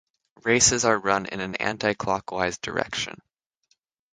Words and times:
Races 0.43 0.83
are 0.83 0.97
run 0.97 1.27
in 1.27 1.41
an 1.41 1.53
anti-clockwise 1.57 2.57
direction. 2.57 3.21